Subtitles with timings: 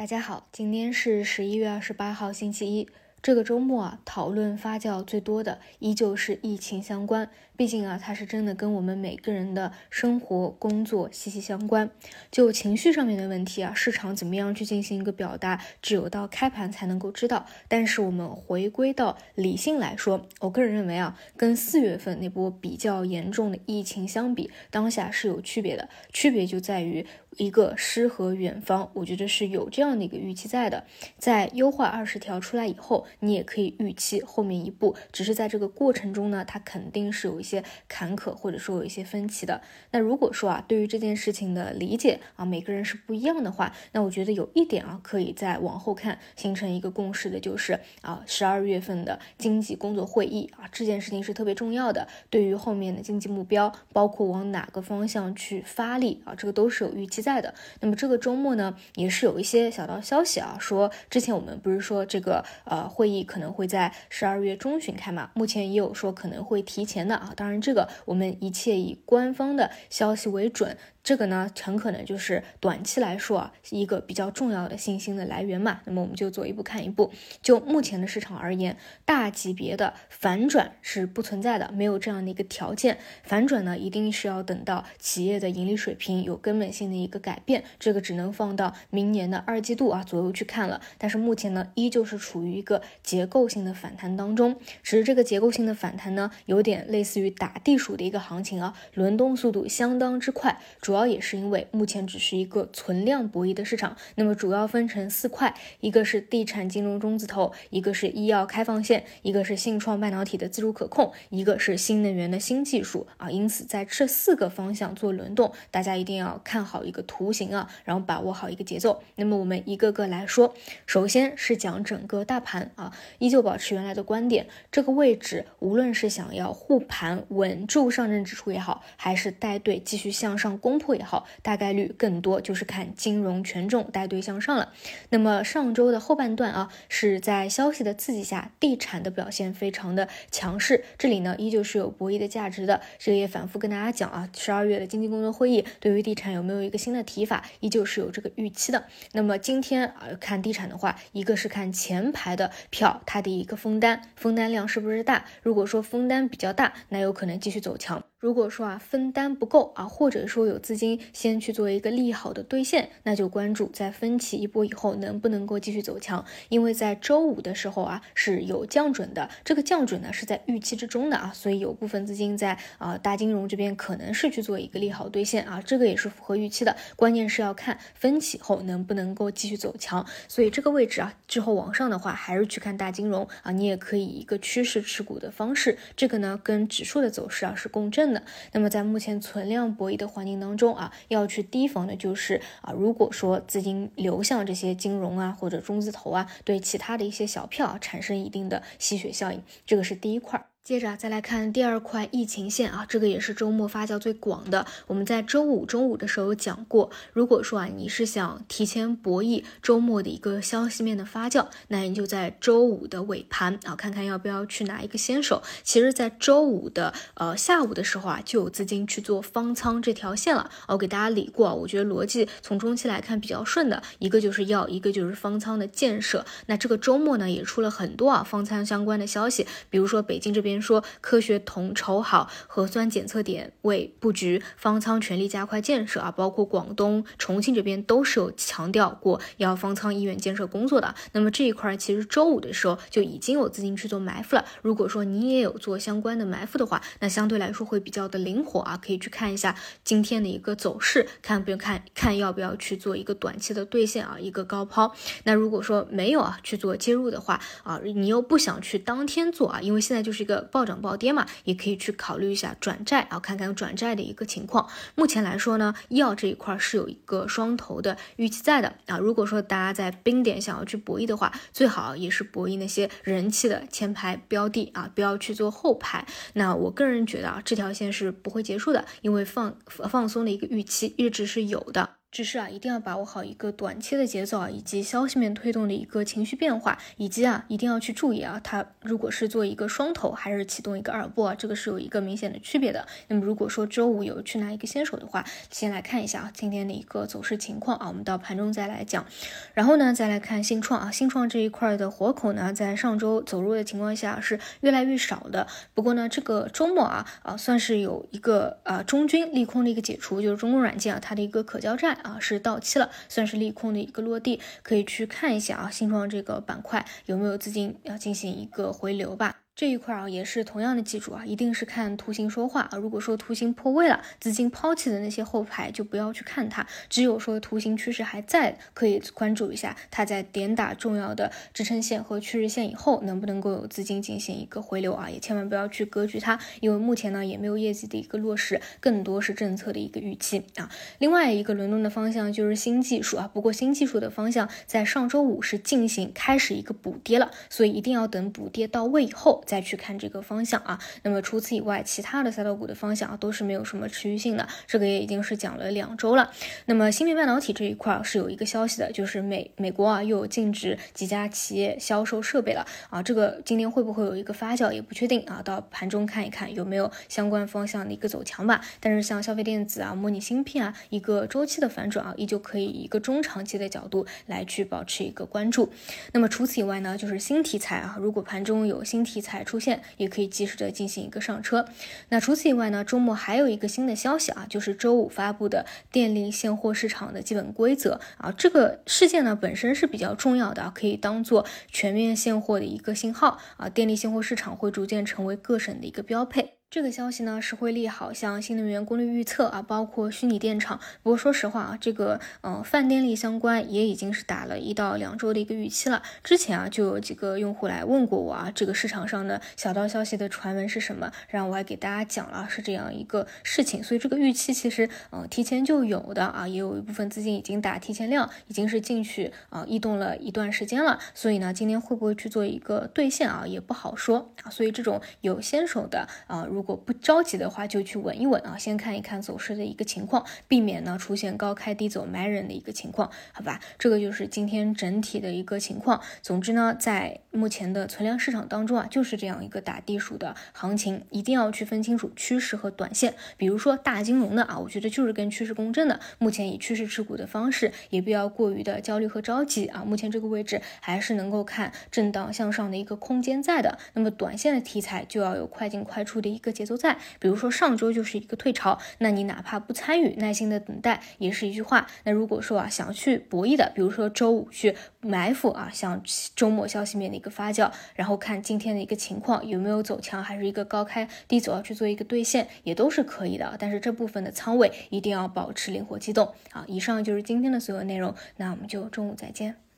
[0.00, 2.88] 大家好，今天是十一月二十八号，星期一。
[3.22, 7.28] 这个周末啊，讨论发酵最多的依旧是疫情相关。
[7.54, 11.90] 毕竟啊，它是真的跟我们每个人的生活、工作息息相关。
[12.30, 17.44] 就情绪上面的问题啊，市场怎么样去进行一个表达，只有到开盘才能够知道。
[17.68, 25.90] 但是我们回归到理性来说，我个人认为啊，跟四月份那波比较严重的疫情相比，当下是有区别的。
[26.10, 27.04] 区别就在于
[27.36, 30.84] 一个诗和远方，我觉得是有这样的一个预期在的。
[31.18, 37.64] 在优化二十条出来以后，你也可以预期后面一步，只是在这个过程中呢，它肯定是有一些。
[37.88, 57.54] 坎坷或者说有一些分歧的，那如果说啊，对于这件事情的理解啊，每个人是不一样的话，那我觉得有一点啊，可以再往后看，形成一个共识的，就是啊，十二月份的经济工作会议啊，这件事情是特别重要的，对于后面的经济目标，包括往哪个方向去发力啊，这个都是有预期在在的。
[57.80, 67.32] 那么这个周末呢，也是有一些小道消息啊，说之前我们不是说这个呃会议可能会在十二月中旬开嘛，目前也有说可能会提前的啊。
[67.36, 70.76] 当然，这个我们一切以官方的消息为准。
[71.02, 75.80] 这个呢，很可能就是短期来说啊，一个比较重要的信心的来源嘛。
[75.86, 77.10] 那么我们就走一步看一步。
[77.42, 82.98] 就目前的市场而言，大级别的反转是不存在的，没有这样的一个条件。
[83.22, 90.80] 反转呢，一定是要等到企业的盈利水平有根本性的一个改变，这个只能放到明年的二季度啊左右去看了。
[90.98, 94.56] 但是目前呢，依旧是处于一个结构性的反弹当中。
[94.82, 100.60] 只是这个结构性的反弹呢，有点类似于打地鼠的一个行情啊，轮动速度相当之快。
[100.90, 113.30] 主要也是因为目前只是一个存量博弈的市场，那么主要分成四块，一个是地产金融中字头，一个是医药开放线，一个是信创半导体的自主可控，一个是新能源的新技术啊。
[113.30, 119.00] 因此在这四个方向做轮动，大家一定要看好一个图形啊，然后把握好一个节奏。
[119.14, 120.52] 那么我们一个个来说，
[120.86, 130.79] 首先是讲整个大盘啊，依旧保持原来的观点，这个位置无论是想要护盘稳住上证指数也好，还是带队继续向上攻。
[130.80, 134.72] 破也好，大概率更多就是看金融权重带队向上了。
[135.10, 140.84] 那么上周的后半段啊，是在消息的刺激下，地产的表现非常的强势。
[140.98, 142.80] 这里呢，依旧是有博弈的价值的。
[142.98, 148.86] 这个也反复跟大家讲啊，十二月的经济工作会议对于地产有没有一个新的提法，依旧是有这个预期的。
[149.12, 155.26] 那么今天啊，看地产的话，一个是看前排的票，它的一个封单，封单量是不是大？
[155.42, 158.09] 如果说封单比较大，那有可能继续走强。
[158.20, 166.22] 如果说啊分单不够啊，或者说有资金先去做一个利好的兑现，那就关注在分歧一波以后能不能够继续走强。
[166.50, 176.76] 因为在周五的时候啊是有降准的，这个降准呢是在预期之中的啊，所以有部分资金在啊大金融这边可能是去做一个利好兑现啊，这个也是符合预期的。
[176.96, 188.09] 关键是要看分歧后能不能够继续走强，所以这个位置啊之后往上的话还是去看大金融啊，你也可以一个趋势持股的方式，这个呢跟指数的走势啊是共振。
[188.52, 200.49] 那么在目前存量博弈的环境当中啊，要去提防的就是啊，如果说资金流向这些金融啊或者中字头啊，对其他的一些小票产生一定的吸血效应，这个是第一块。
[200.62, 204.66] 接着再来看第二块疫情线啊，这个也是周末发酵最广的。
[204.86, 215.42] 我们在周五中午的时候有讲过，如果说啊你是想提前博弈周末的一个消息面的发酵，那你就在周五的尾盘啊，看看要不要去拿一个先手。
[215.64, 220.50] 其实，在周五的呃下午的时候啊，就有资金去做方仓这条线了。
[220.68, 226.24] 我给大家理过，我觉得逻辑从中期来看比较顺的，一个就是要，一个就是方仓的建设。
[226.46, 230.60] 那这个周末呢，也出了很多啊方仓相关的消息，比如说北京这边边。
[230.60, 236.10] 说科学统筹好核酸检测点位布局，方舱全力加快建设啊！
[236.10, 240.94] 包括广东、重庆这边都是有强调过要方舱医院建设工作的。
[241.12, 244.44] 那么这一块其实周五的时候就已经有资金去做埋伏了。
[244.60, 254.94] 如果说你也有做相关的埋伏的话，那相对来说会比较的灵活啊，可以去看一下今天的一个走势，看不看看要不要去做一个短期的兑现啊，一个高抛。
[255.24, 260.39] 那如果说没有啊去做接入的话啊，你又不想去当天做啊，因为现在就是一个。
[260.42, 264.68] 暴涨暴跌嘛，也可以去考虑一下转债啊，看看转债的一个情况。
[264.94, 268.98] 目前来说呢，医药这一块是有一个双头的预期在的啊。
[268.98, 276.06] 如果说大家在冰点想要去博弈的话，最好也是博弈那些人气的前排标的啊，不要去做后排。
[276.34, 281.99] 那我个人觉得啊，这条线是不会结束的，因为放放松的一个预期一直是有的。
[282.10, 292.84] 只是啊，一定要把握好一个短期的节奏啊，以及消息面推动的一个情绪变化，以及啊，一定要去注意啊，它如果是做一个双头，还是启动一个耳波啊，这个是有一个明显的区别的。
[293.06, 299.06] 那么如果说周五有去拿一个先手的话，先来看一下啊，今天的一个走势情况啊，我们到盘中再来讲。
[299.54, 305.46] 然后呢，再来看新创啊，新创这一块的活口呢，在上周走弱的情况下是越来越少的。
[305.74, 311.98] 不过呢，这个周末啊啊，算是有一个啊中军利空的一个解除，就是中国软件啊，它的一个可交债。
[312.00, 319.39] 啊，是到期了，算是利空的一个落地，可以去看一下啊，新创这个板块有没有资金要进行一个回流吧。
[319.60, 322.78] 这一块啊，也是同样的记住啊，一定是看图形说话啊。
[322.78, 326.66] 如果说图形破位了，资金抛弃的那些后排就不要去看它。
[326.88, 335.10] 只有说图形趋势还在，可以关注一下它在点打重要的支撑线和趋势线以后，能不能够有资金进行一个回流啊？
[335.10, 340.70] 也千万不要去割据它，因为目前呢也没有业绩的一个落实，更多是政策的一个预期啊。
[340.96, 349.44] 另外一个轮动的方向就是新技术啊，不过新技术的方向在上周五是进行开始一个补跌了，所以一定要等补跌到位以后。
[349.50, 356.30] 再去看这个方向啊，那么除此以外，其他的赛道股的方向啊都是没有什么持续性的，这个也已经是讲了两周了。
[356.66, 368.60] 那么芯片半导体这一块是有一个消息的，就是美美国啊又有禁止几家企业销售设备了啊，这个今天会不会有一个发酵也不确定啊，到盘中看一看有没有相关方向的一个走强吧。
[368.78, 375.72] 但是像消费电子啊、模拟芯片啊，一个周期的反转啊，依旧可以一个中长期的角度来去保持一个关注。
[376.12, 379.39] 那么除此以外呢，就是新题材啊，如果盘中有新题材。
[379.44, 381.66] 出现也可以及时的进行一个上车。
[382.08, 388.32] 那除此以外呢，周末还有一个新的消息啊，就是周五发布的电力现货市场的基本规则啊。
[388.32, 393.68] 这个事件呢本身是比较重要的，可以当做全面现货的一个信号啊。
[393.68, 396.59] 电力现货市场会逐渐成为各省的一个标配。
[396.70, 400.78] 这个消息呢是会利好像新能源功率预测啊，包括虚拟电厂。
[401.02, 406.00] 不过说实话啊，这个嗯泛电力相关也已经是打了一到两周的一个预期了。
[406.22, 411.10] 之前啊就有几个用户来问过我啊，这个市场上的小道消息的传闻是什么？
[411.28, 413.82] 然后我还给大家讲了是这样一个事情。
[413.82, 421.00] 所以这个预期其实嗯提前就有的啊，也有一部分资金已经打提前量，已经是进去啊异动了一段时间了。
[421.14, 424.50] 所以呢，今天会不会去做一个兑现啊，也不好说啊。
[424.52, 433.58] 所以这种有先手的啊，如如果不着急的话，就去稳一稳啊，先看一看走势的一个情况，避免呢出现高开低走埋人的一个情况，好吧？
[433.78, 435.98] 这个就是今天整体的一个情况。
[436.20, 443.14] 总之呢，在目前的存量市场当中啊，就是这样一个打地鼠的行情，一定要去分清楚趋势和短线。
[443.38, 449.82] 比如说大金融的啊，我觉得就是跟趋势共振的，目前以趋势持股的方式，也不要过于的焦虑和着急啊。
[449.82, 453.78] 目前这个位置还是能够看震荡向上的一个空间在的。
[453.94, 461.86] 那么短线的题材就要有快进快出的一个节奏在，比如说上周就是一个退潮，那你哪怕不参与，耐心的等待也是一句话。
[462.04, 466.02] 那如果说啊想去博弈的，比如说周五去埋伏啊，像
[466.34, 473.56] 周末消息面的一个发酵，然后看今天的一个情况有没有走强，还是一个高开低走要去做一个兑现，也都是可以的。
[473.58, 476.64] 但是这部分的仓位一定要保持灵活机动啊。
[476.66, 479.69] 以上就是今天的所有内容，那我们就中午再见。